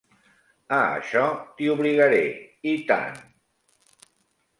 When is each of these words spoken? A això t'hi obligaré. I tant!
A 0.77 0.77
això 0.85 1.25
t'hi 1.59 1.67
obligaré. 1.73 2.21
I 2.71 2.73
tant! 2.93 3.21